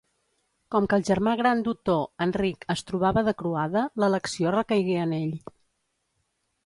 [0.75, 5.35] Com que el germà gran d'Otó, Enric, es trobava de croada, l'elecció recaigué en ell.